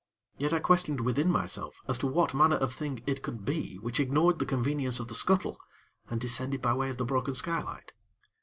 Yet, 0.39 0.51
I 0.51 0.57
questioned 0.57 1.01
within 1.01 1.29
myself 1.29 1.79
as 1.87 1.99
to 1.99 2.07
what 2.07 2.33
manner 2.33 2.55
of 2.55 2.73
thing 2.73 3.03
it 3.05 3.21
could 3.21 3.45
be 3.45 3.75
which 3.81 3.99
ignored 3.99 4.39
the 4.39 4.47
convenience 4.47 4.99
of 4.99 5.09
the 5.09 5.13
scuttle, 5.13 5.59
and 6.09 6.19
descended 6.19 6.59
by 6.59 6.73
way 6.73 6.89
of 6.89 6.97
the 6.97 7.05
broken 7.05 7.35
skylight. 7.35 7.91